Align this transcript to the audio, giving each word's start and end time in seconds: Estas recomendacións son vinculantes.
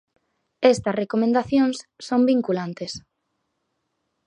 Estas 0.73 0.97
recomendacións 1.01 1.77
son 2.07 2.21
vinculantes. 2.31 2.91